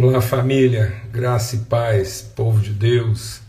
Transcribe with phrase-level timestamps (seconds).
[0.00, 3.40] Olá, família, graça e paz, povo de Deus,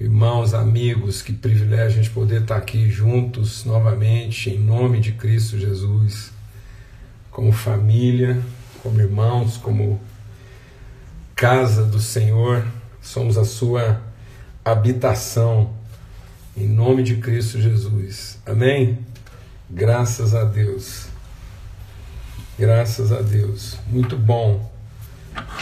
[0.00, 5.58] irmãos, amigos, que privilégio a gente poder estar aqui juntos novamente, em nome de Cristo
[5.58, 6.32] Jesus,
[7.30, 8.40] como família,
[8.82, 10.00] como irmãos, como
[11.36, 12.66] casa do Senhor,
[13.02, 14.00] somos a sua
[14.64, 15.74] habitação,
[16.56, 19.00] em nome de Cristo Jesus, amém?
[19.68, 21.08] Graças a Deus,
[22.58, 24.71] graças a Deus, muito bom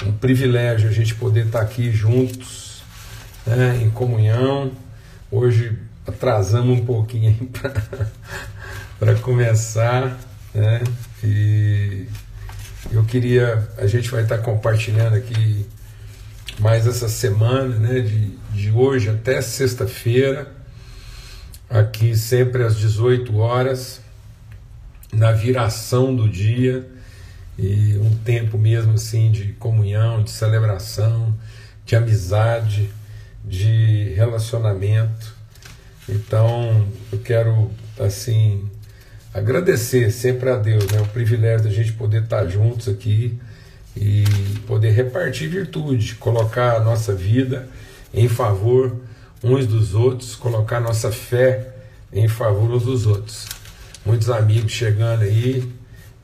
[0.06, 2.82] um privilégio a gente poder estar aqui juntos,
[3.46, 4.72] né, em comunhão.
[5.30, 7.36] Hoje atrasamos um pouquinho
[8.98, 10.18] para começar,
[10.54, 10.82] né?
[11.22, 12.06] E
[12.90, 15.66] eu queria, a gente vai estar compartilhando aqui
[16.58, 20.50] mais essa semana, né, de, de hoje até sexta-feira,
[21.68, 24.00] aqui sempre às 18 horas,
[25.12, 26.86] na viração do dia
[27.60, 31.34] e um tempo mesmo assim de comunhão, de celebração,
[31.84, 32.90] de amizade,
[33.44, 35.34] de relacionamento.
[36.08, 38.68] Então, eu quero assim
[39.34, 43.38] agradecer sempre a Deus, né, o privilégio da gente poder estar juntos aqui
[43.96, 44.24] e
[44.66, 47.68] poder repartir virtude, colocar a nossa vida
[48.12, 48.96] em favor
[49.44, 51.74] uns dos outros, colocar nossa fé
[52.12, 53.46] em favor uns dos outros.
[54.04, 55.70] Muitos amigos chegando aí,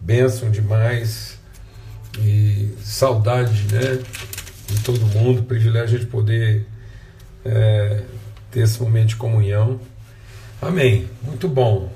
[0.07, 1.37] bênção demais
[2.21, 3.99] e saudade né,
[4.69, 6.65] de todo mundo, privilégio de poder
[7.45, 8.03] é,
[8.53, 9.81] ter esse momento de comunhão.
[10.63, 11.09] Amém.
[11.25, 11.93] Muito bom.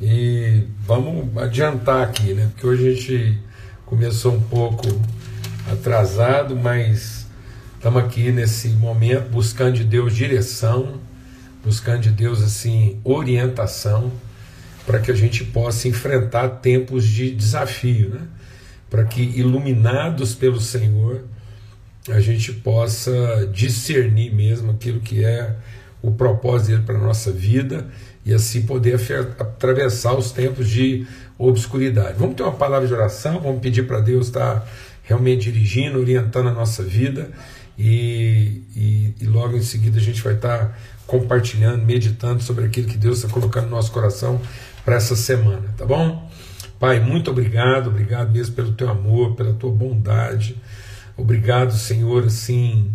[0.00, 2.48] E vamos adiantar aqui, né?
[2.52, 3.38] Porque hoje a gente
[3.84, 4.86] começou um pouco
[5.70, 7.26] atrasado, mas
[7.74, 10.98] estamos aqui nesse momento buscando de Deus direção,
[11.62, 14.10] buscando de Deus assim orientação
[14.88, 18.20] para que a gente possa enfrentar tempos de desafio, né?
[18.88, 21.24] para que, iluminados pelo Senhor,
[22.08, 25.54] a gente possa discernir mesmo aquilo que é
[26.00, 27.86] o propósito dele para a nossa vida
[28.24, 28.98] e assim poder
[29.38, 32.14] atravessar os tempos de obscuridade.
[32.18, 34.66] Vamos ter uma palavra de oração, vamos pedir para Deus estar
[35.02, 37.30] realmente dirigindo, orientando a nossa vida
[37.78, 42.96] e, e, e logo em seguida a gente vai estar compartilhando, meditando sobre aquilo que
[42.96, 44.40] Deus está colocando no nosso coração
[44.88, 46.26] para essa semana, tá bom?
[46.80, 50.56] Pai, muito obrigado, obrigado mesmo pelo teu amor, pela tua bondade.
[51.14, 52.90] Obrigado, Senhor, assim,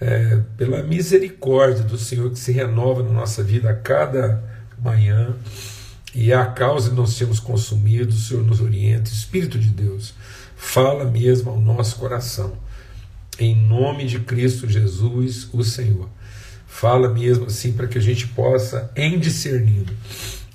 [0.00, 4.42] é, pela misericórdia do Senhor que se renova na nossa vida a cada
[4.82, 5.34] manhã.
[6.14, 10.14] E é a causa de nós sermos consumidos, o Senhor nos orienta, Espírito de Deus,
[10.56, 12.54] fala mesmo ao nosso coração.
[13.38, 16.08] Em nome de Cristo Jesus, o Senhor.
[16.66, 19.92] Fala mesmo assim para que a gente possa, em discernindo,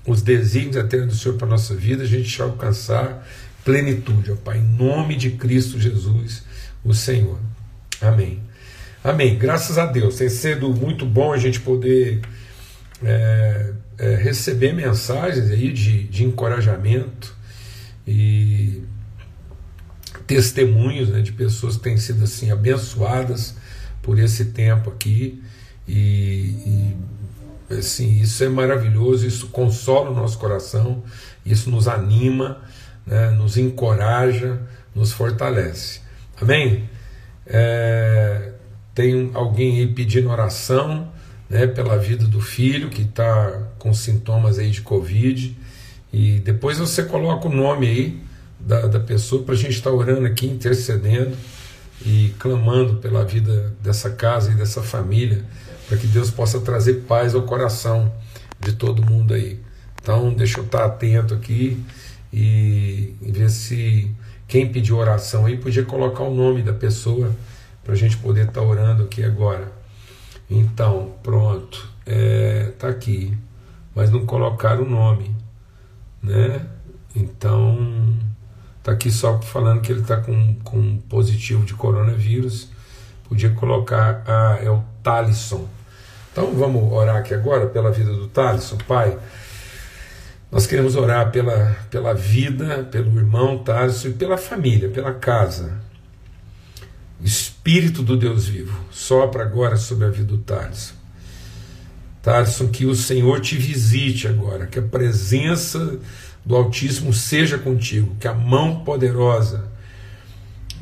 [0.05, 3.27] os desígnios eternos do Senhor para a nossa vida, a gente alcançar
[3.63, 6.43] plenitude, ó Pai, em nome de Cristo Jesus,
[6.83, 7.39] o Senhor.
[8.01, 8.41] Amém.
[9.03, 9.37] Amém.
[9.37, 10.15] Graças a Deus.
[10.15, 12.21] Tem sido muito bom a gente poder
[13.03, 17.35] é, é, receber mensagens aí de, de encorajamento
[18.07, 18.83] e
[20.25, 23.55] testemunhos né, de pessoas que têm sido assim abençoadas
[24.01, 25.41] por esse tempo aqui
[25.87, 26.95] e, e
[27.69, 31.03] Assim, isso é maravilhoso, isso consola o nosso coração,
[31.45, 32.61] isso nos anima,
[33.05, 34.59] né, nos encoraja,
[34.95, 36.01] nos fortalece.
[36.41, 36.89] Amém?
[37.45, 38.53] É,
[38.95, 41.11] tem alguém aí pedindo oração
[41.49, 45.57] né, pela vida do filho que está com sintomas aí de Covid.
[46.11, 48.23] E depois você coloca o nome aí
[48.59, 51.35] da, da pessoa para a gente estar tá orando aqui, intercedendo
[52.05, 55.43] e clamando pela vida dessa casa e dessa família
[55.89, 58.13] para que Deus possa trazer paz ao coração
[58.59, 59.59] de todo mundo aí.
[59.99, 61.83] Então, deixa eu estar atento aqui
[62.31, 64.15] e, ver se
[64.47, 67.35] quem pediu oração aí podia colocar o nome da pessoa
[67.83, 69.71] para a gente poder estar orando aqui agora.
[70.47, 73.35] Então, pronto, é, tá aqui,
[73.95, 75.35] mas não colocaram o nome,
[76.21, 76.67] né?
[77.15, 78.15] Então,
[78.83, 82.69] tá aqui só falando que ele está com, com positivo de coronavírus.
[83.27, 85.67] Podia colocar, ah, é o Talisson.
[86.31, 89.17] Então vamos orar aqui agora pela vida do Thaleson, Pai.
[90.51, 95.79] Nós queremos orar pela, pela vida, pelo irmão Thaleson e pela família, pela casa.
[97.21, 100.93] Espírito do Deus vivo, sopra agora sobre a vida do Thaleson.
[102.21, 105.99] Thaleson, que o Senhor te visite agora, que a presença
[106.45, 109.69] do Altíssimo seja contigo, que a mão poderosa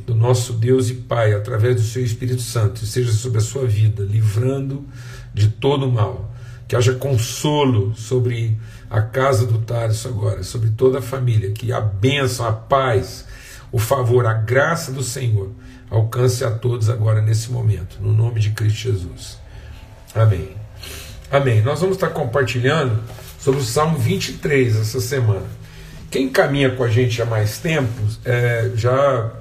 [0.05, 4.03] do nosso Deus e Pai, através do seu Espírito Santo, seja sobre a sua vida,
[4.03, 4.85] livrando
[5.37, 6.31] de todo mal.
[6.67, 8.57] Que haja consolo sobre
[8.89, 13.25] a casa do Tarso agora, sobre toda a família, que a bênção, a paz,
[13.71, 15.51] o favor, a graça do Senhor
[15.89, 19.37] alcance a todos agora nesse momento, no nome de Cristo Jesus.
[20.13, 20.49] Amém.
[21.31, 21.61] Amém.
[21.61, 23.01] Nós vamos estar compartilhando
[23.39, 25.45] sobre o Salmo 23 essa semana.
[26.11, 27.91] Quem caminha com a gente há mais tempo
[28.25, 29.31] é, já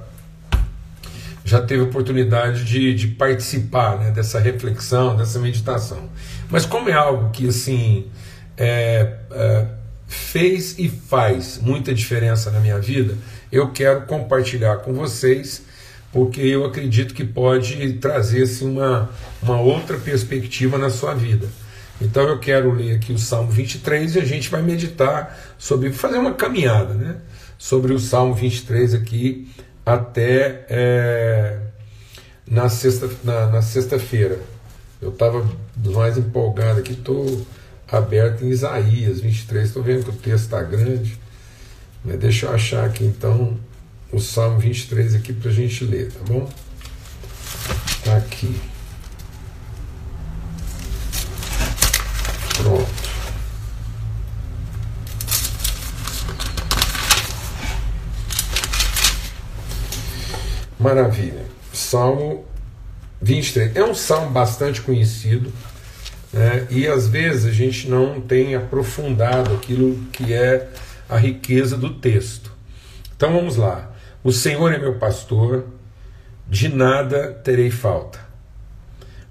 [1.47, 6.09] já teve oportunidade de, de participar né, dessa reflexão, dessa meditação.
[6.49, 8.07] Mas como é algo que assim
[8.57, 9.65] é, é,
[10.07, 13.15] fez e faz muita diferença na minha vida,
[13.49, 15.63] eu quero compartilhar com vocês,
[16.11, 19.09] porque eu acredito que pode trazer assim, uma,
[19.41, 21.47] uma outra perspectiva na sua vida.
[22.01, 26.17] Então eu quero ler aqui o Salmo 23 e a gente vai meditar sobre, fazer
[26.17, 27.15] uma caminhada, né?
[27.57, 29.47] Sobre o Salmo 23 aqui
[29.87, 31.59] até é,
[32.45, 33.19] na sexta-feira.
[33.23, 33.97] Na, na sexta
[35.01, 37.45] eu estava mais empolgado aqui, estou
[37.89, 41.17] aberto em Isaías 23, estou vendo que o texto está grande.
[42.03, 43.57] Mas deixa eu achar aqui então
[44.11, 46.49] o Salmo 23 aqui para a gente ler, tá bom?
[47.87, 48.59] Está aqui.
[52.57, 53.07] Pronto.
[60.87, 61.43] Maravilha.
[61.73, 62.45] Salmo
[63.21, 63.75] 23.
[63.75, 65.51] É um salmo bastante conhecido,
[66.31, 66.65] né?
[66.69, 70.69] e às vezes a gente não tem aprofundado aquilo que é
[71.09, 72.53] a riqueza do texto.
[73.17, 73.91] Então vamos lá.
[74.23, 75.65] O Senhor é meu pastor,
[76.47, 78.19] de nada terei falta,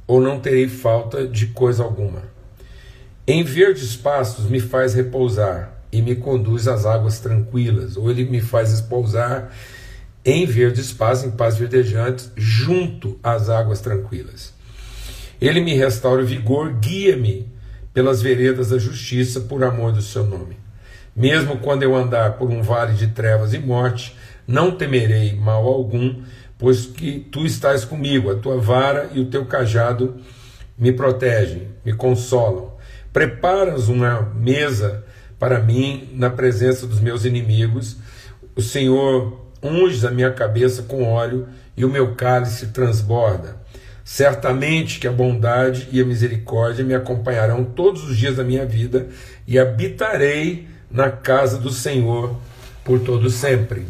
[0.07, 2.21] ou não terei falta de coisa alguma.
[3.27, 8.43] Em verdes pastos me faz repousar e me conduz às águas tranquilas, ou ele me
[8.43, 9.51] faz espousar
[10.27, 14.53] em verdes pastos, em paz verdejantes, junto às águas tranquilas.
[15.41, 17.49] Ele me restaura o vigor, guia-me
[17.95, 20.57] pelas veredas da justiça, por amor do seu nome.
[21.15, 24.17] Mesmo quando eu andar por um vale de trevas e morte,
[24.49, 26.23] não temerei mal algum,
[26.59, 30.17] pois que tu estás comigo, a tua vara e o teu cajado
[30.77, 32.75] me protegem, me consolam.
[33.13, 35.05] Preparas uma mesa
[35.39, 37.97] para mim na presença dos meus inimigos.
[38.55, 43.57] O Senhor unge a minha cabeça com óleo e o meu cálice transborda.
[44.05, 49.09] Certamente que a bondade e a misericórdia me acompanharão todos os dias da minha vida
[49.47, 52.37] e habitarei na casa do Senhor
[52.85, 53.85] por todo sempre.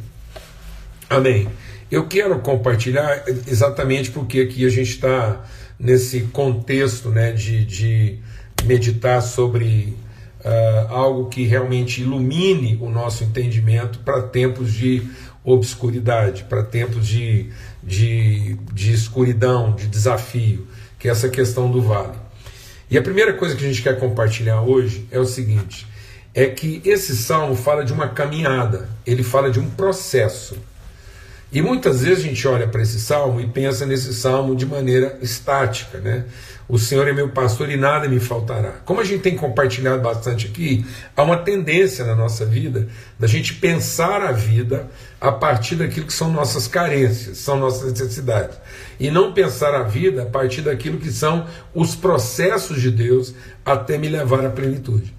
[1.09, 1.49] Amém.
[1.91, 5.45] Eu quero compartilhar exatamente porque aqui a gente está
[5.79, 8.19] nesse contexto né, de, de
[8.65, 9.97] meditar sobre
[10.45, 15.03] uh, algo que realmente ilumine o nosso entendimento para tempos de
[15.47, 17.51] obscuridade, para tempos de,
[17.83, 20.67] de, de escuridão, de desafio,
[20.99, 22.19] que é essa questão do vale.
[22.91, 25.87] E a primeira coisa que a gente quer compartilhar hoje é o seguinte:
[26.35, 30.57] é que esse salmo fala de uma caminhada, ele fala de um processo.
[31.53, 35.17] E muitas vezes a gente olha para esse salmo e pensa nesse salmo de maneira
[35.23, 36.25] estática, né?
[36.69, 38.81] O Senhor é meu pastor e nada me faltará.
[38.85, 40.85] Como a gente tem compartilhado bastante aqui,
[41.17, 44.91] há uma tendência na nossa vida da gente pensar a vida
[45.21, 48.59] a partir daquilo que são nossas carências, são nossas necessidades,
[48.99, 53.33] e não pensar a vida a partir daquilo que são os processos de Deus
[53.65, 55.15] até me levar à plenitude.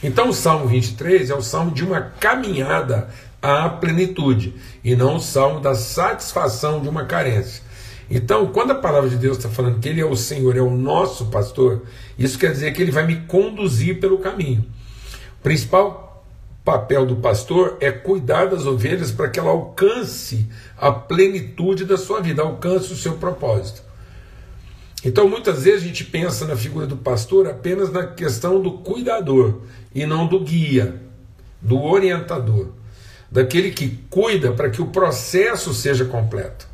[0.00, 3.08] Então o Salmo 23 é o salmo de uma caminhada
[3.42, 7.62] à plenitude, e não o salmo da satisfação de uma carência.
[8.08, 10.70] Então, quando a palavra de Deus está falando que Ele é o Senhor, é o
[10.70, 11.82] nosso pastor,
[12.18, 14.64] isso quer dizer que Ele vai me conduzir pelo caminho.
[15.40, 16.24] O principal
[16.64, 20.46] papel do pastor é cuidar das ovelhas para que ela alcance
[20.78, 23.82] a plenitude da sua vida, alcance o seu propósito.
[25.04, 29.62] Então, muitas vezes a gente pensa na figura do pastor apenas na questão do cuidador
[29.92, 31.00] e não do guia,
[31.60, 32.68] do orientador,
[33.32, 36.68] daquele que cuida para que o processo seja completo.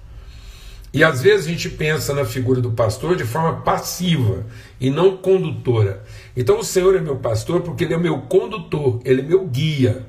[0.93, 4.45] E às vezes a gente pensa na figura do pastor de forma passiva
[4.81, 6.03] e não condutora.
[6.37, 10.05] Então o Senhor é meu pastor porque Ele é meu condutor, Ele é meu guia,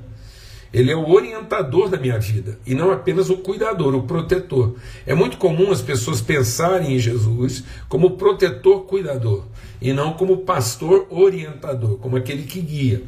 [0.72, 4.74] Ele é o orientador da minha vida e não apenas o cuidador, o protetor.
[5.06, 9.44] É muito comum as pessoas pensarem em Jesus como protetor cuidador
[9.80, 13.02] e não como pastor orientador, como aquele que guia.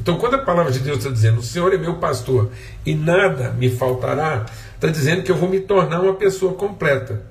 [0.00, 2.50] Então, quando a palavra de Deus está dizendo, o Senhor é meu pastor
[2.86, 7.22] e nada me faltará, está dizendo que eu vou me tornar uma pessoa completa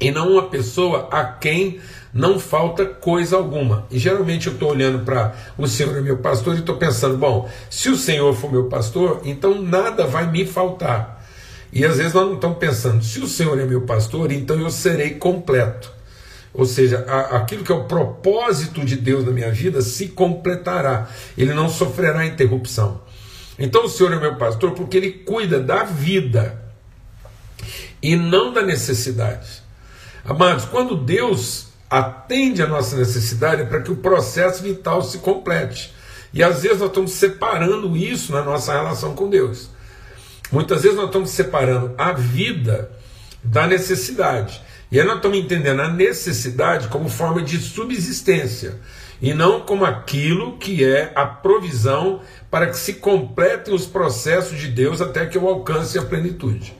[0.00, 1.78] e não uma pessoa a quem
[2.12, 3.86] não falta coisa alguma.
[3.90, 7.48] E geralmente eu estou olhando para o Senhor é meu pastor e estou pensando, bom,
[7.68, 11.24] se o Senhor for meu pastor, então nada vai me faltar.
[11.72, 14.70] E às vezes nós não estamos pensando, se o Senhor é meu pastor, então eu
[14.70, 15.92] serei completo.
[16.52, 21.08] Ou seja, a, aquilo que é o propósito de Deus na minha vida se completará.
[21.36, 23.02] Ele não sofrerá interrupção.
[23.58, 26.60] Então o Senhor é meu pastor porque ele cuida da vida.
[28.02, 29.62] e não da necessidade.
[30.24, 35.92] Amados, quando Deus atende a nossa necessidade é para que o processo vital se complete.
[36.32, 39.68] E às vezes nós estamos separando isso na nossa relação com Deus.
[40.52, 42.90] Muitas vezes nós estamos separando a vida
[43.42, 44.62] da necessidade.
[44.90, 48.80] E aí nós estamos entendendo a necessidade como forma de subsistência
[49.22, 52.20] e não como aquilo que é a provisão
[52.50, 56.74] para que se completem os processos de Deus até que eu alcance a plenitude.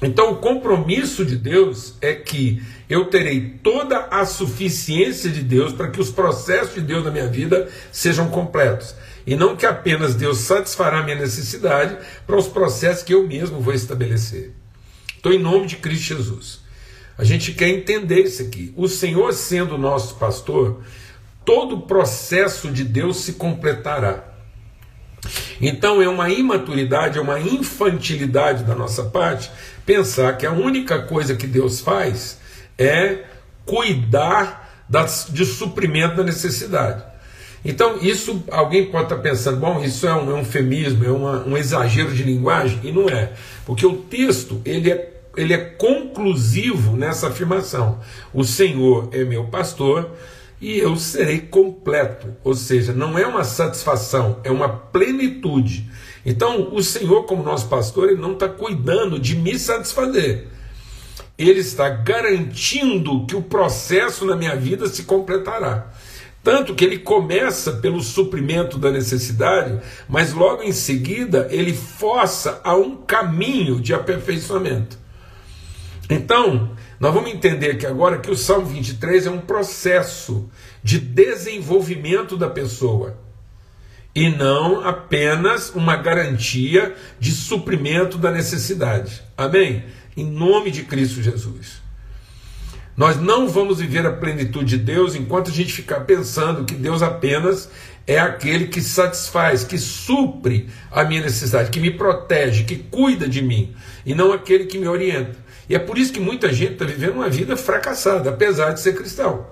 [0.00, 5.90] Então, o compromisso de Deus é que eu terei toda a suficiência de Deus para
[5.90, 8.94] que os processos de Deus na minha vida sejam completos.
[9.26, 13.60] E não que apenas Deus satisfará a minha necessidade para os processos que eu mesmo
[13.60, 14.52] vou estabelecer.
[15.18, 16.60] Então, em nome de Cristo Jesus,
[17.18, 18.72] a gente quer entender isso aqui.
[18.76, 20.82] O Senhor sendo nosso pastor,
[21.44, 24.24] todo o processo de Deus se completará.
[25.60, 29.50] Então é uma imaturidade, é uma infantilidade da nossa parte
[29.84, 32.38] pensar que a única coisa que Deus faz
[32.78, 33.24] é
[33.66, 37.02] cuidar das, de suprimento da necessidade.
[37.64, 42.14] Então, isso alguém pode estar pensando, bom, isso é um, eufemismo, é uma, um exagero
[42.14, 43.32] de linguagem, e não é.
[43.66, 48.00] Porque o texto ele é, ele é conclusivo nessa afirmação.
[48.34, 50.10] O Senhor é meu pastor
[50.60, 52.34] e eu serei completo.
[52.42, 55.88] Ou seja, não é uma satisfação, é uma plenitude.
[56.26, 60.48] Então, o Senhor, como nosso pastor, ele não está cuidando de me satisfazer.
[61.38, 65.92] Ele está garantindo que o processo na minha vida se completará.
[66.42, 69.78] Tanto que ele começa pelo suprimento da necessidade,
[70.08, 74.98] mas logo em seguida ele força a um caminho de aperfeiçoamento.
[76.08, 80.48] Então, nós vamos entender aqui agora que o Salmo 23 é um processo
[80.82, 83.18] de desenvolvimento da pessoa
[84.14, 89.22] e não apenas uma garantia de suprimento da necessidade.
[89.36, 89.84] Amém?
[90.16, 91.82] Em nome de Cristo Jesus.
[92.96, 97.00] Nós não vamos viver a plenitude de Deus enquanto a gente ficar pensando que Deus
[97.00, 97.70] apenas
[98.08, 103.40] é aquele que satisfaz, que supre a minha necessidade, que me protege, que cuida de
[103.40, 103.72] mim,
[104.04, 105.36] e não aquele que me orienta.
[105.68, 108.94] E é por isso que muita gente está vivendo uma vida fracassada, apesar de ser
[108.94, 109.46] cristão.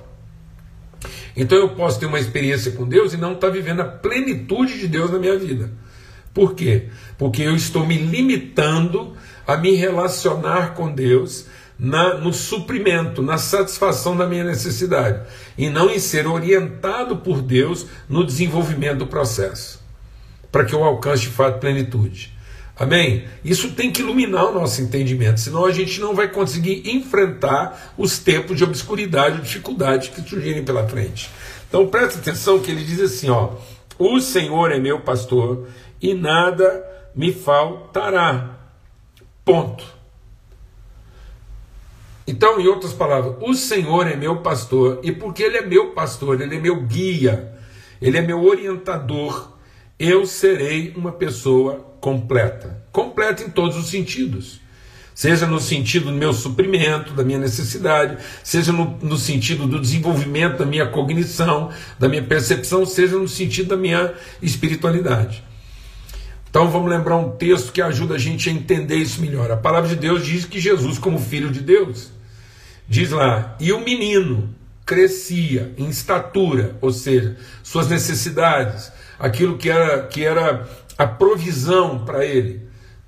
[1.36, 4.78] Então eu posso ter uma experiência com Deus e não estar tá vivendo a plenitude
[4.78, 5.70] de Deus na minha vida.
[6.32, 6.88] Por quê?
[7.18, 9.14] Porque eu estou me limitando
[9.46, 11.46] a me relacionar com Deus
[11.78, 15.26] na, no suprimento, na satisfação da minha necessidade,
[15.58, 19.80] e não em ser orientado por Deus no desenvolvimento do processo,
[20.50, 22.35] para que eu alcance de fato plenitude.
[22.78, 23.24] Amém?
[23.42, 28.18] Isso tem que iluminar o nosso entendimento, senão a gente não vai conseguir enfrentar os
[28.18, 31.30] tempos de obscuridade e dificuldade que surgirem pela frente.
[31.66, 33.54] Então presta atenção que ele diz assim: ó,
[33.98, 35.66] o Senhor é meu pastor
[36.02, 38.58] e nada me faltará.
[39.42, 39.96] Ponto.
[42.26, 46.40] Então, em outras palavras, o Senhor é meu pastor, e porque Ele é meu pastor,
[46.40, 47.56] Ele é meu guia,
[48.02, 49.52] Ele é meu orientador,
[49.96, 52.82] eu serei uma pessoa completa.
[52.92, 54.60] Completa em todos os sentidos.
[55.14, 60.58] Seja no sentido do meu suprimento, da minha necessidade, seja no, no sentido do desenvolvimento
[60.58, 64.12] da minha cognição, da minha percepção, seja no sentido da minha
[64.42, 65.42] espiritualidade.
[66.50, 69.50] Então vamos lembrar um texto que ajuda a gente a entender isso melhor.
[69.50, 72.10] A palavra de Deus diz que Jesus, como filho de Deus,
[72.86, 80.06] diz lá, e o menino crescia em estatura, ou seja, suas necessidades, aquilo que era,
[80.06, 82.62] que era a provisão para ele,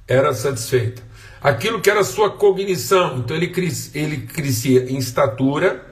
[0.06, 1.02] era satisfeita.
[1.40, 3.52] Aquilo que era sua cognição, então ele,
[3.94, 5.86] ele crescia em estatura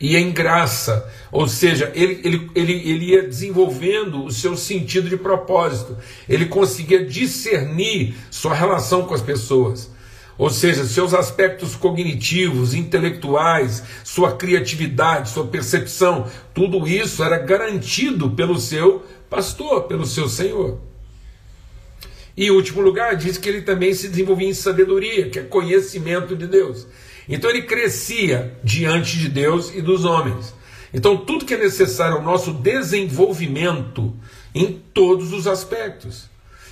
[0.00, 5.16] e em graça, ou seja, ele, ele, ele, ele ia desenvolvendo o seu sentido de
[5.16, 5.96] propósito,
[6.28, 9.90] ele conseguia discernir sua relação com as pessoas.
[10.36, 18.58] Ou seja, seus aspectos cognitivos, intelectuais, sua criatividade, sua percepção, tudo isso era garantido pelo
[18.58, 20.78] seu pastor, pelo seu Senhor.
[22.36, 26.34] E em último lugar, diz que ele também se desenvolvia em sabedoria, que é conhecimento
[26.34, 26.86] de Deus.
[27.28, 30.54] Então ele crescia diante de Deus e dos homens.
[30.92, 34.14] Então tudo que é necessário ao nosso desenvolvimento
[34.54, 36.28] em todos os aspectos.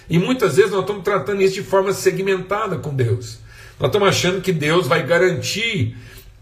[0.09, 3.39] E muitas vezes nós estamos tratando isso de forma segmentada com Deus.
[3.81, 5.97] Nós estamos achando que Deus vai garantir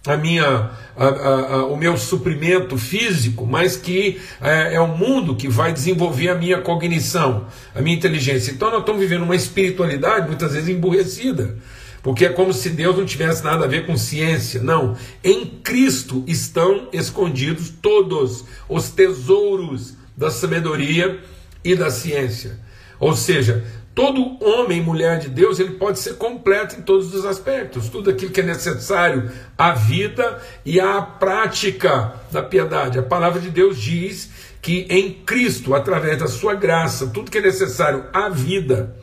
[0.07, 5.37] a minha, a, a, a, o meu suprimento físico, mas que é, é, o mundo
[5.37, 8.51] que vai desenvolver a minha cognição, a minha inteligência.
[8.51, 11.59] Então nós estamos vivendo uma espiritualidade muitas vezes emburrecida,
[12.03, 14.63] porque é como se Deus não tivesse nada a ver com ciência.
[14.63, 21.21] Não, em Cristo estão escondidos todos os tesouros da sabedoria
[21.63, 22.59] e da ciência.
[22.99, 23.65] Ou seja,
[24.01, 28.09] todo homem e mulher de Deus ele pode ser completo em todos os aspectos, tudo
[28.09, 32.99] aquilo que é necessário à vida e à prática da piedade.
[32.99, 34.31] A palavra de Deus diz
[34.63, 38.97] que em Cristo, através da sua graça, tudo que é necessário à vida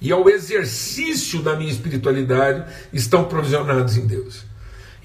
[0.00, 4.44] e ao exercício da minha espiritualidade estão provisionados em Deus.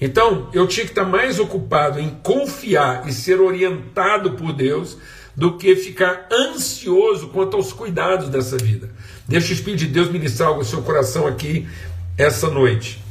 [0.00, 4.96] Então, eu tinha que estar mais ocupado em confiar e ser orientado por Deus
[5.34, 8.88] do que ficar ansioso quanto aos cuidados dessa vida.
[9.28, 11.68] Deixa o Espírito de Deus ministrar algo no seu coração aqui
[12.16, 13.04] essa noite.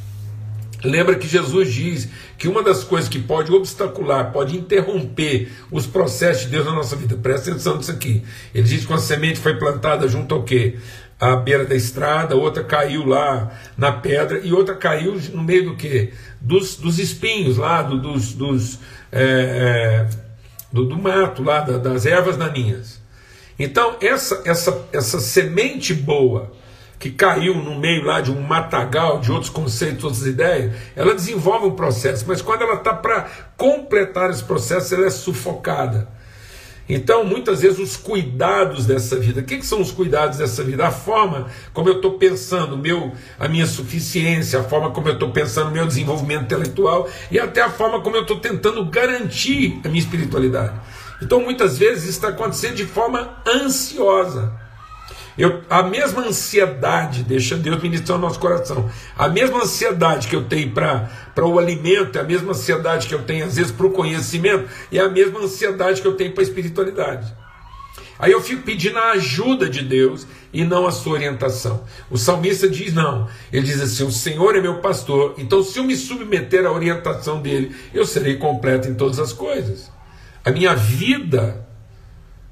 [0.84, 2.08] Lembra que Jesus diz
[2.38, 6.94] que uma das coisas que pode obstacular, pode interromper os processos de Deus na nossa
[6.94, 8.22] vida, presta atenção nisso aqui.
[8.54, 10.76] Ele diz que uma semente foi plantada junto ao quê?
[11.18, 15.76] À beira da estrada, outra caiu lá na pedra e outra caiu no meio do
[15.76, 16.12] quê?
[16.40, 18.78] Dos, dos espinhos lá, do, dos, dos
[19.10, 20.08] é, é,
[20.70, 23.00] do, do, mato lá, da, das ervas daninhas.
[23.58, 26.52] Então, essa, essa, essa semente boa,
[26.98, 31.66] que caiu no meio lá de um matagal, de outros conceitos, outras ideias, ela desenvolve
[31.66, 36.08] um processo, mas quando ela está para completar esse processo, ela é sufocada.
[36.88, 40.86] Então, muitas vezes, os cuidados dessa vida, o que, que são os cuidados dessa vida?
[40.86, 45.32] A forma como eu estou pensando, meu, a minha suficiência, a forma como eu estou
[45.32, 50.00] pensando, meu desenvolvimento intelectual e até a forma como eu estou tentando garantir a minha
[50.00, 50.74] espiritualidade.
[51.22, 54.52] Então, muitas vezes, está acontecendo de forma ansiosa.
[55.38, 60.44] Eu, a mesma ansiedade, deixa Deus ministrar o nosso coração, a mesma ansiedade que eu
[60.44, 63.90] tenho para o alimento, é a mesma ansiedade que eu tenho às vezes para o
[63.90, 67.34] conhecimento, é a mesma ansiedade que eu tenho para a espiritualidade.
[68.18, 71.84] Aí eu fico pedindo a ajuda de Deus e não a sua orientação.
[72.10, 73.28] O salmista diz não.
[73.52, 77.42] Ele diz assim: O Senhor é meu pastor, então se eu me submeter à orientação
[77.42, 79.94] dele, eu serei completo em todas as coisas.
[80.46, 81.66] A minha vida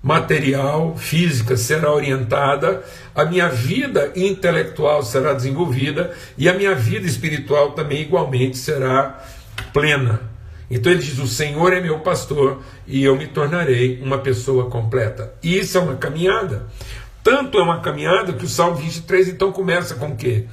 [0.02, 2.82] material, física será orientada,
[3.14, 9.24] a minha vida intelectual será desenvolvida e a minha vida espiritual também igualmente será
[9.72, 10.20] plena.
[10.69, 15.32] Então ele diz: O Senhor é meu pastor e eu me tornarei uma pessoa completa.
[15.40, 16.66] E isso é uma caminhada.
[17.23, 20.47] Tanto é uma caminhada que o Salmo 23 então começa com o quê?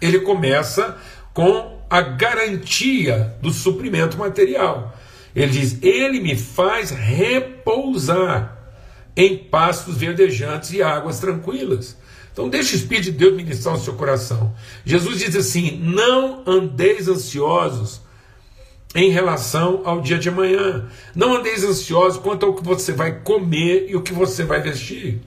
[0.00, 0.96] Ele começa
[1.34, 4.97] com a garantia do suprimento material.
[5.34, 8.56] Ele diz: Ele me faz repousar
[9.16, 11.96] em pastos verdejantes e águas tranquilas.
[12.32, 14.54] Então deixe o Espírito de Deus ministrar o seu coração.
[14.84, 18.00] Jesus diz assim: não andeis ansiosos
[18.94, 20.88] em relação ao dia de amanhã.
[21.16, 25.20] Não andeis ansiosos quanto ao que você vai comer e o que você vai vestir.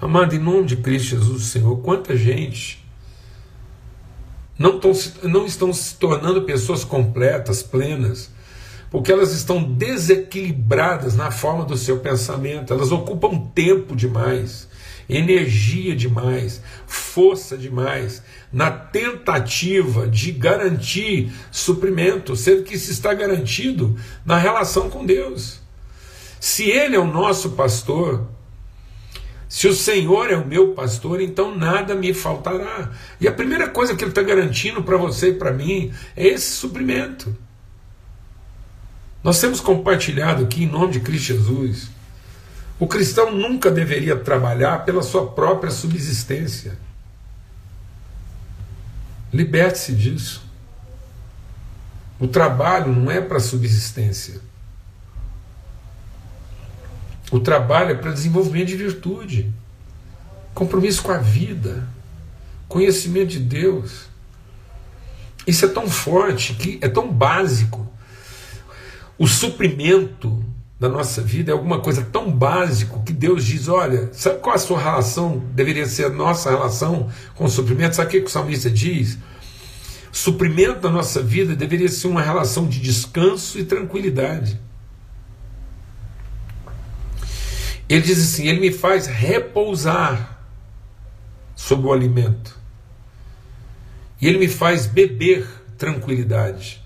[0.00, 2.85] Amado, em nome de Cristo Jesus, Senhor, quanta gente
[4.58, 4.92] não, tão,
[5.22, 8.30] não estão se tornando pessoas completas, plenas,
[8.90, 14.68] porque elas estão desequilibradas na forma do seu pensamento, elas ocupam tempo demais,
[15.08, 24.38] energia demais, força demais, na tentativa de garantir suprimento, sendo que isso está garantido na
[24.38, 25.60] relação com Deus.
[26.40, 28.26] Se Ele é o nosso pastor,
[29.48, 32.90] se o Senhor é o meu pastor, então nada me faltará.
[33.20, 36.50] E a primeira coisa que Ele está garantindo para você e para mim é esse
[36.52, 37.36] suprimento.
[39.22, 41.88] Nós temos compartilhado aqui em nome de Cristo Jesus.
[42.78, 46.76] O cristão nunca deveria trabalhar pela sua própria subsistência.
[49.32, 50.44] Liberte-se disso.
[52.18, 54.40] O trabalho não é para subsistência.
[57.30, 59.52] O trabalho é para desenvolvimento de virtude,
[60.54, 61.88] compromisso com a vida,
[62.68, 64.06] conhecimento de Deus.
[65.46, 67.86] Isso é tão forte, que é tão básico,
[69.18, 70.44] o suprimento
[70.78, 74.58] da nossa vida é alguma coisa tão básico que Deus diz: olha, sabe qual a
[74.58, 77.96] sua relação deveria ser a nossa relação com o suprimento?
[77.96, 79.18] Sabe o que o salmista diz?
[80.16, 84.58] suprimento da nossa vida deveria ser uma relação de descanso e tranquilidade.
[87.88, 90.40] Ele diz assim: Ele me faz repousar
[91.54, 92.58] sobre o alimento,
[94.20, 95.46] e Ele me faz beber
[95.78, 96.82] tranquilidade.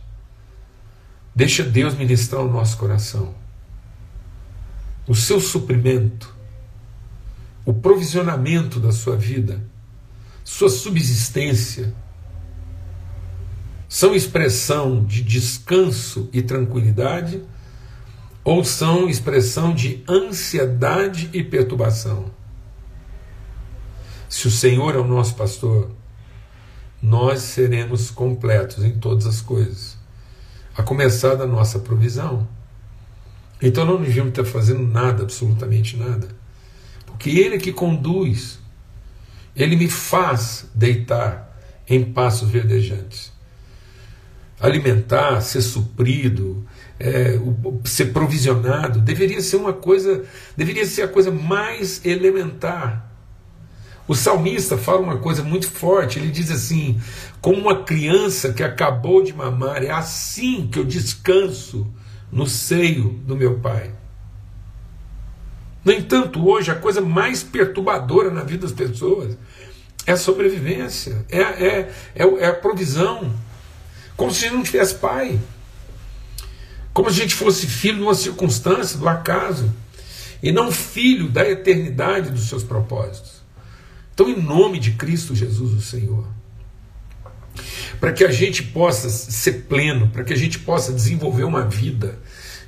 [1.34, 3.34] Deixa Deus ministrar o nosso coração.
[5.06, 6.34] O seu suprimento,
[7.64, 9.60] o provisionamento da sua vida,
[10.44, 11.94] sua subsistência,
[13.88, 17.42] são expressão de descanso e tranquilidade
[18.42, 22.30] ou são expressão de ansiedade e perturbação?
[24.28, 25.90] Se o Senhor é o nosso pastor,
[27.02, 30.00] nós seremos completos em todas as coisas
[30.76, 32.46] a começar da nossa provisão.
[33.60, 36.28] Então não devíamos estar fazendo nada, absolutamente nada.
[37.06, 38.58] porque Ele é que conduz.
[39.54, 43.32] Ele me faz deitar em passos verdejantes.
[44.58, 46.59] Alimentar, ser suprido,
[47.00, 47.40] é,
[47.84, 50.22] ser provisionado, deveria ser uma coisa,
[50.54, 53.10] deveria ser a coisa mais elementar.
[54.06, 57.00] O salmista fala uma coisa muito forte, ele diz assim:
[57.40, 61.86] como uma criança que acabou de mamar, é assim que eu descanso
[62.30, 63.92] no seio do meu pai.
[65.82, 69.38] No entanto, hoje a coisa mais perturbadora na vida das pessoas
[70.06, 73.32] é a sobrevivência, é, é, é, é a provisão.
[74.16, 75.40] Como se não tivesse pai.
[76.92, 79.72] Como se a gente fosse filho de uma circunstância, do acaso.
[80.42, 83.40] E não filho da eternidade dos seus propósitos.
[84.14, 86.26] Então, em nome de Cristo Jesus, o Senhor,
[87.98, 92.18] para que a gente possa ser pleno, para que a gente possa desenvolver uma vida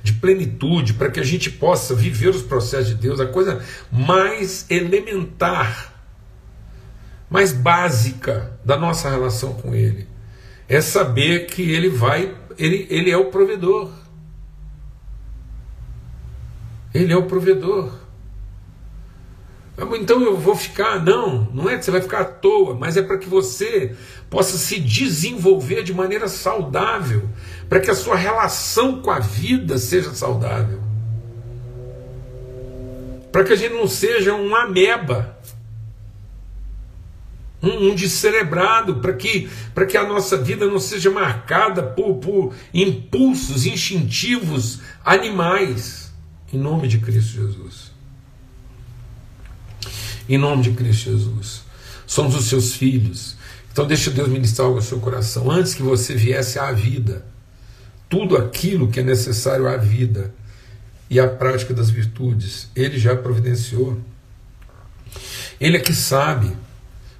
[0.03, 4.65] de plenitude, para que a gente possa viver os processos de Deus, a coisa mais
[4.69, 5.93] elementar
[7.33, 10.07] mais básica da nossa relação com Ele.
[10.69, 13.89] É saber que Ele vai, Ele, ele é o provedor.
[16.93, 17.91] Ele é o provedor.
[19.99, 23.01] Então eu vou ficar, não, não é que você vai ficar à toa, mas é
[23.01, 23.95] para que você
[24.29, 27.27] possa se desenvolver de maneira saudável,
[27.67, 30.79] para que a sua relação com a vida seja saudável.
[33.31, 35.35] Para que a gente não seja um ameba
[37.63, 39.49] um, um descerebrado, para que,
[39.89, 46.12] que a nossa vida não seja marcada por, por impulsos instintivos animais.
[46.53, 47.91] Em nome de Cristo Jesus.
[50.29, 51.63] Em nome de Cristo Jesus.
[52.05, 53.35] Somos os seus filhos.
[53.71, 55.49] Então deixa Deus ministrar algo ao seu coração.
[55.49, 57.25] Antes que você viesse à vida,
[58.07, 60.33] tudo aquilo que é necessário à vida
[61.09, 63.99] e à prática das virtudes, Ele já providenciou.
[65.59, 66.55] Ele é que sabe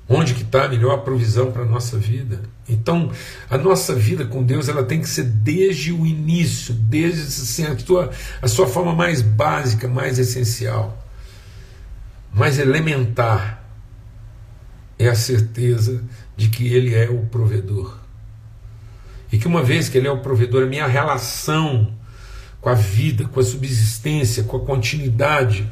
[0.08, 2.42] Onde que está a melhor provisão para a nossa vida?
[2.68, 3.12] Então,
[3.50, 7.78] a nossa vida com Deus ela tem que ser desde o início, desde assim, a,
[7.78, 10.98] sua, a sua forma mais básica, mais essencial,
[12.34, 13.62] mais elementar.
[14.98, 16.04] É a certeza
[16.38, 17.98] de que Ele é o provedor.
[19.32, 21.94] E que uma vez que Ele é o provedor, a minha relação
[22.62, 25.70] com a vida, com a subsistência, com a continuidade,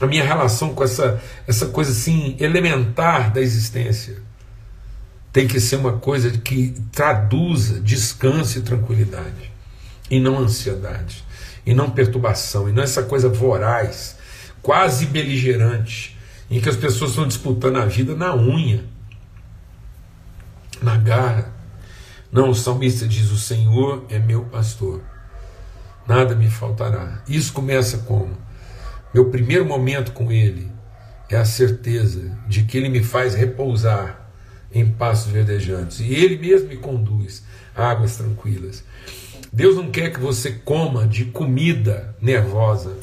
[0.00, 4.29] a minha relação com essa, essa coisa assim elementar da existência
[5.32, 9.52] tem que ser uma coisa que traduza descanso e tranquilidade,
[10.10, 11.24] e não ansiedade,
[11.64, 14.16] e não perturbação, e não essa coisa voraz,
[14.60, 16.18] quase beligerante,
[16.50, 18.84] em que as pessoas estão disputando a vida na unha,
[20.82, 21.52] na garra.
[22.32, 25.00] Não, o salmista diz: O Senhor é meu pastor,
[26.08, 27.22] nada me faltará.
[27.28, 28.36] Isso começa como?
[29.14, 30.70] Meu primeiro momento com Ele
[31.28, 34.19] é a certeza de que Ele me faz repousar
[34.72, 37.42] em passos verdejantes e Ele mesmo me conduz
[37.74, 38.84] a águas tranquilas.
[39.52, 42.96] Deus não quer que você coma de comida nervosa.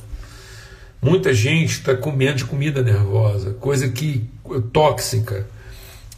[1.02, 4.30] Muita gente está comendo de comida nervosa, coisa que
[4.72, 5.46] tóxica.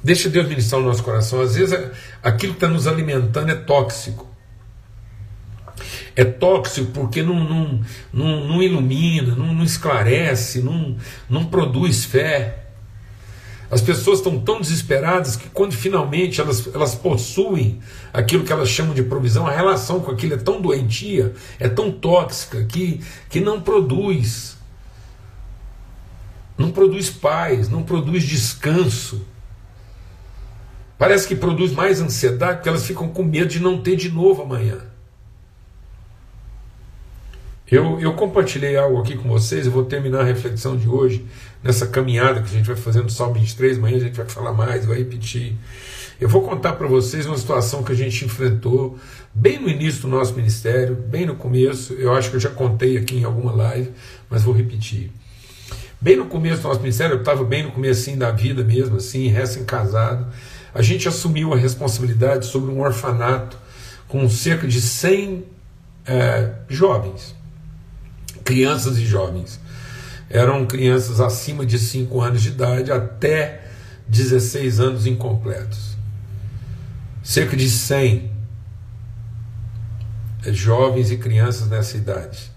[0.03, 1.41] Deixa Deus ministrar o nosso coração.
[1.41, 1.77] Às vezes
[2.23, 4.29] aquilo que está nos alimentando é tóxico
[6.15, 7.81] é tóxico porque não, não,
[8.11, 10.97] não, não ilumina, não, não esclarece, não,
[11.29, 12.68] não produz fé.
[13.71, 17.79] As pessoas estão tão desesperadas que quando finalmente elas, elas possuem
[18.11, 21.91] aquilo que elas chamam de provisão, a relação com aquilo é tão doentia, é tão
[21.91, 24.57] tóxica, que, que não produz.
[26.57, 29.25] Não produz paz, não produz descanso.
[30.97, 34.41] Parece que produz mais ansiedade porque elas ficam com medo de não ter de novo
[34.41, 34.79] amanhã.
[37.71, 41.23] Eu, eu compartilhei algo aqui com vocês, eu vou terminar a reflexão de hoje,
[41.63, 44.53] nessa caminhada que a gente vai fazer no Salmo 23, amanhã a gente vai falar
[44.53, 45.55] mais, vai repetir.
[46.19, 48.97] Eu vou contar para vocês uma situação que a gente enfrentou
[49.35, 52.97] bem no início do nosso ministério, bem no começo, eu acho que eu já contei
[52.97, 53.91] aqui em alguma live,
[54.27, 55.11] mas vou repetir.
[56.01, 59.27] Bem no começo do nosso ministério, eu estava bem no começo da vida mesmo, assim,
[59.27, 60.25] recém-casado,
[60.73, 63.57] a gente assumiu a responsabilidade sobre um orfanato
[64.07, 65.45] com cerca de 100
[66.07, 67.37] é, jovens
[68.31, 69.59] crianças e jovens.
[70.29, 73.63] Eram crianças acima de 5 anos de idade até
[74.07, 75.97] 16 anos incompletos.
[77.23, 78.31] Cerca de 100
[80.47, 82.51] jovens e crianças nessa idade.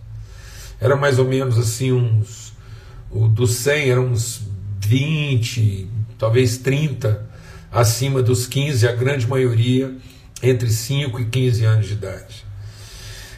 [0.81, 2.53] Era mais ou menos assim uns.
[3.11, 4.43] O, dos 100 eram uns
[4.81, 7.25] 20, talvez 30
[7.71, 9.95] acima dos 15, a grande maioria
[10.43, 12.45] entre 5 e 15 anos de idade.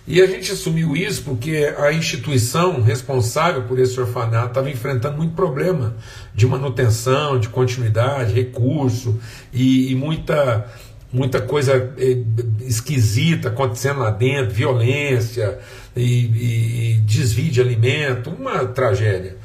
[0.07, 5.35] E a gente assumiu isso porque a instituição responsável por esse orfanato estava enfrentando muito
[5.35, 5.97] problema
[6.35, 9.19] de manutenção, de continuidade, recurso
[9.51, 10.67] e, e muita,
[11.11, 12.19] muita coisa eh,
[12.61, 15.59] esquisita acontecendo lá dentro, violência
[15.97, 19.39] e, e, e desvio de alimento, uma tragédia.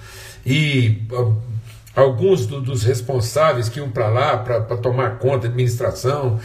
[0.46, 1.04] E
[1.96, 6.38] alguns do, dos responsáveis que iam para lá para tomar conta da administração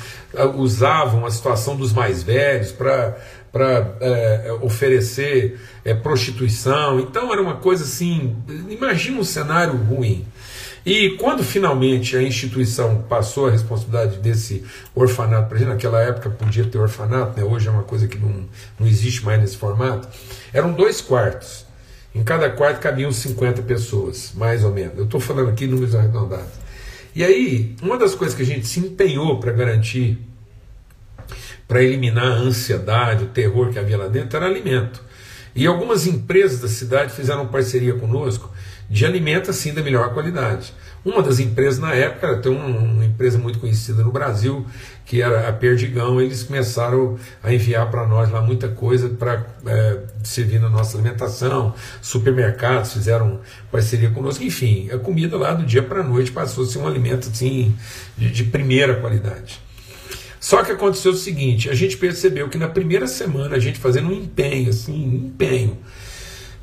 [0.56, 3.16] usavam a situação dos mais velhos para
[3.54, 6.98] para é, oferecer é, prostituição.
[6.98, 8.34] Então era uma coisa assim.
[8.68, 10.26] Imagina um cenário ruim.
[10.84, 16.64] E quando finalmente a instituição passou a responsabilidade desse orfanato para gente, naquela época podia
[16.64, 17.46] ter orfanato, né?
[17.46, 18.44] hoje é uma coisa que não,
[18.78, 20.08] não existe mais nesse formato,
[20.52, 21.64] eram dois quartos.
[22.12, 24.98] Em cada quarto cabiam 50 pessoas, mais ou menos.
[24.98, 26.52] Eu estou falando aqui números arredondados.
[27.14, 30.18] E aí, uma das coisas que a gente se empenhou para garantir
[31.74, 35.02] para eliminar a ansiedade, o terror que havia lá dentro, era alimento.
[35.56, 38.48] E algumas empresas da cidade fizeram parceria conosco
[38.88, 40.72] de alimento assim da melhor qualidade.
[41.04, 44.64] Uma das empresas na época, tem uma, uma empresa muito conhecida no Brasil,
[45.04, 49.98] que era a Perdigão, eles começaram a enviar para nós lá muita coisa para é,
[50.22, 53.40] servir na nossa alimentação, supermercados fizeram
[53.72, 56.86] parceria conosco, enfim, a comida lá do dia para a noite passou a ser um
[56.86, 57.74] alimento assim
[58.16, 59.63] de, de primeira qualidade.
[60.44, 64.08] Só que aconteceu o seguinte: a gente percebeu que na primeira semana, a gente fazendo
[64.08, 65.78] um empenho, assim, um empenho,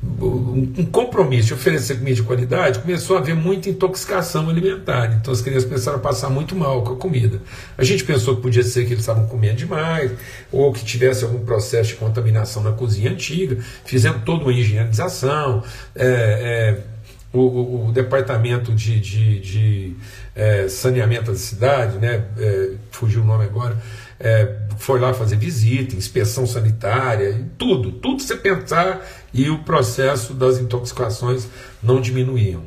[0.00, 5.18] um compromisso de oferecer comida de qualidade, começou a haver muita intoxicação alimentar.
[5.20, 7.42] Então as crianças começaram a passar muito mal com a comida.
[7.76, 10.12] A gente pensou que podia ser que eles estavam comendo demais,
[10.52, 13.58] ou que tivesse algum processo de contaminação na cozinha antiga.
[13.84, 15.64] Fizemos toda uma higienização.
[15.96, 16.91] É, é,
[17.32, 19.96] o, o, o, departamento de, de, de
[20.34, 23.80] é, saneamento da cidade, né, é, fugiu o nome agora,
[24.20, 30.58] é, foi lá fazer visita, inspeção sanitária, tudo, tudo você pensar e o processo das
[30.58, 31.48] intoxicações
[31.82, 32.64] não diminuíam.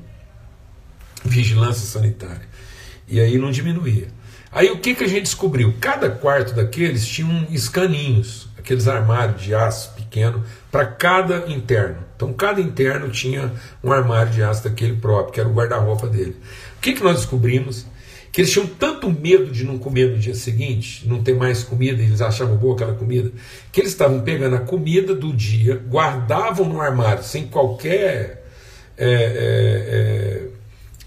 [1.24, 2.48] Vigilância sanitária.
[3.08, 4.08] E aí não diminuía.
[4.52, 5.74] Aí o que, que a gente descobriu?
[5.80, 11.98] Cada quarto daqueles tinha um escaninhos, aqueles armários de aço pequeno, para cada interno.
[12.16, 13.52] Então cada interno tinha
[13.84, 16.36] um armário de aço daquele próprio, que era o guarda-roupa dele
[16.86, 17.88] que, que nós descobrimos?
[18.32, 22.02] Que eles tinham tanto medo de não comer no dia seguinte, não ter mais comida,
[22.02, 23.32] e eles achavam boa aquela comida,
[23.72, 28.46] que eles estavam pegando a comida do dia, guardavam no armário, sem qualquer.
[28.98, 30.48] É,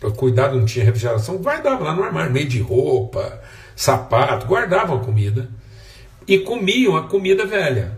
[0.02, 3.40] é, é, cuidado, não tinha refrigeração, guardavam lá no armário, meio de roupa,
[3.76, 5.48] sapato, guardavam a comida
[6.26, 7.97] e comiam a comida velha.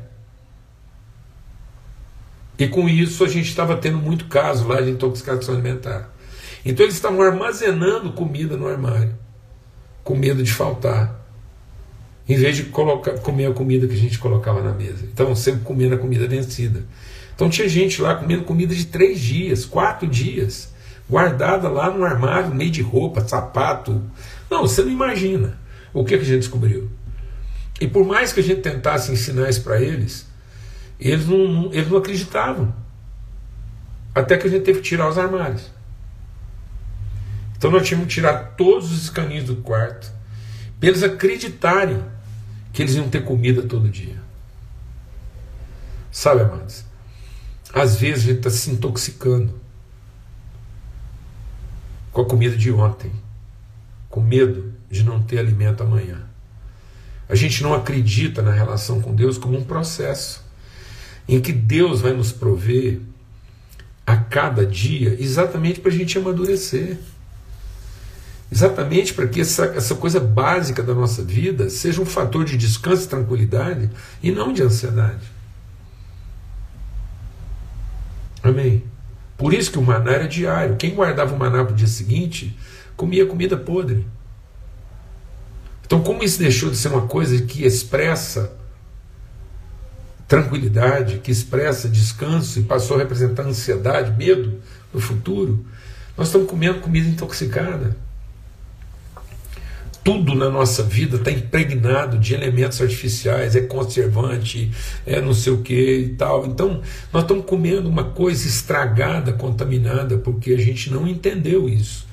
[2.60, 6.12] E com isso a gente estava tendo muito caso lá de intoxicação alimentar.
[6.62, 9.14] Então eles estavam armazenando comida no armário,
[10.04, 11.18] com medo de faltar,
[12.28, 15.08] em vez de colocar, comer a comida que a gente colocava na mesa.
[15.10, 16.84] Então sempre comendo a comida vencida.
[17.34, 20.70] Então tinha gente lá comendo comida de três dias, quatro dias,
[21.08, 24.02] guardada lá no armário, meio de roupa, sapato.
[24.50, 25.58] Não, você não imagina
[25.94, 26.90] o que, que a gente descobriu.
[27.80, 30.29] E por mais que a gente tentasse ensinar isso para eles,
[31.00, 32.74] eles não, não, eles não acreditavam.
[34.14, 35.70] Até que a gente teve que tirar os armários.
[37.56, 40.12] Então nós tínhamos que tirar todos os caninhos do quarto,
[40.78, 42.02] para eles acreditarem
[42.72, 44.20] que eles iam ter comida todo dia.
[46.10, 46.84] Sabe, amados?
[47.72, 49.60] Às vezes a gente está se intoxicando
[52.12, 53.12] com a comida de ontem,
[54.08, 56.22] com medo de não ter alimento amanhã.
[57.28, 60.49] A gente não acredita na relação com Deus como um processo
[61.36, 62.98] em que Deus vai nos prover
[64.04, 66.98] a cada dia exatamente para a gente amadurecer.
[68.50, 73.04] Exatamente para que essa, essa coisa básica da nossa vida seja um fator de descanso
[73.04, 73.88] e tranquilidade
[74.20, 75.24] e não de ansiedade.
[78.42, 78.82] Amém?
[79.38, 80.74] Por isso que o maná era diário.
[80.74, 82.58] Quem guardava o maná para o dia seguinte
[82.96, 84.04] comia comida podre.
[85.86, 88.58] Então, como isso deixou de ser uma coisa que expressa
[90.30, 94.60] tranquilidade, que expressa descanso e passou a representar ansiedade, medo
[94.94, 95.66] no futuro,
[96.16, 97.96] nós estamos comendo comida intoxicada
[100.02, 104.70] tudo na nossa vida está impregnado de elementos artificiais, é conservante,
[105.06, 106.46] é não sei o que e tal.
[106.46, 106.80] Então,
[107.12, 112.08] nós estamos comendo uma coisa estragada, contaminada, porque a gente não entendeu isso.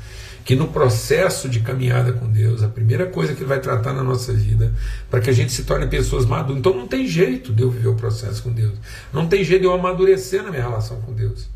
[0.48, 4.02] Que no processo de caminhada com Deus, a primeira coisa que Ele vai tratar na
[4.02, 4.74] nossa vida,
[5.10, 6.58] para que a gente se torne pessoas maduras.
[6.58, 8.76] Então, não tem jeito de eu viver o processo com Deus.
[9.12, 11.50] Não tem jeito de eu amadurecer na minha relação com Deus.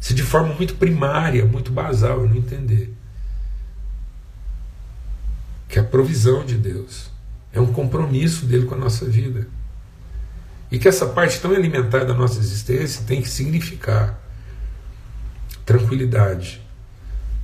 [0.00, 2.90] Se de forma muito primária, muito basal, eu não entender
[5.68, 7.10] que a provisão de Deus,
[7.52, 9.46] é um compromisso dele com a nossa vida.
[10.70, 14.18] E que essa parte tão elementar da nossa existência tem que significar
[15.66, 16.62] tranquilidade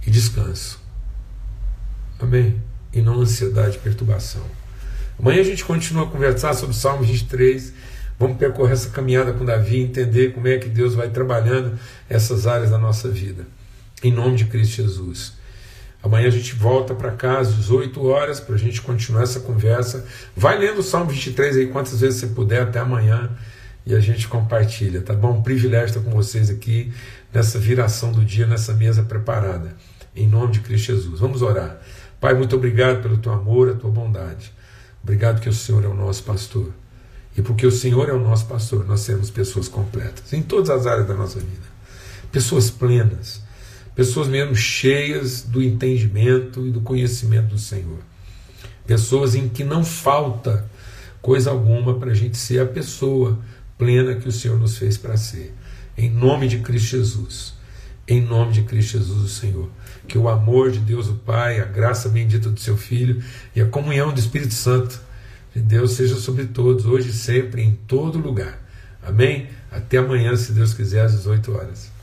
[0.07, 0.81] e descanso.
[2.19, 2.61] Amém?
[2.93, 4.43] E não ansiedade e perturbação.
[5.19, 7.73] Amanhã a gente continua a conversar sobre o Salmo 23.
[8.19, 12.71] Vamos percorrer essa caminhada com Davi, entender como é que Deus vai trabalhando essas áreas
[12.71, 13.47] da nossa vida.
[14.03, 15.35] Em nome de Cristo Jesus.
[16.03, 20.07] Amanhã a gente volta para cá às 18 horas para a gente continuar essa conversa.
[20.37, 23.31] Vai lendo o Salmo 23 aí quantas vezes você puder até amanhã
[23.85, 25.39] e a gente compartilha, tá bom?
[25.39, 26.93] Um privilégio estar com vocês aqui
[27.33, 29.75] nessa viração do dia, nessa mesa preparada.
[30.17, 31.21] Em nome de Cristo Jesus.
[31.21, 31.79] Vamos orar.
[32.21, 34.53] Pai, muito obrigado pelo teu amor, a tua bondade.
[35.03, 36.73] Obrigado que o Senhor é o nosso pastor.
[37.37, 40.87] E porque o Senhor é o nosso pastor, nós seremos pessoas completas em todas as
[40.87, 41.77] áreas da nossa vida.
[42.33, 43.45] Pessoas plenas
[43.97, 47.99] pessoas mesmo cheias do entendimento e do conhecimento do Senhor.
[48.87, 50.71] Pessoas em que não falta
[51.23, 53.41] coisa alguma para a gente ser a pessoa
[53.79, 55.55] plena que o Senhor nos fez para ser.
[55.97, 57.55] Em nome de Cristo Jesus.
[58.07, 59.71] Em nome de Cristo Jesus, o Senhor.
[60.07, 63.23] Que o amor de Deus, o Pai, a graça bendita do seu Filho
[63.55, 65.01] e a comunhão do Espírito Santo
[65.55, 68.63] de Deus seja sobre todos, hoje e sempre, em todo lugar.
[69.03, 69.49] Amém?
[69.71, 71.96] Até amanhã, se Deus quiser, às 18 horas.